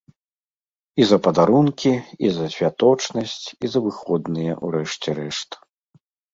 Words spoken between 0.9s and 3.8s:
І за падарункі, і за святочнасць, і за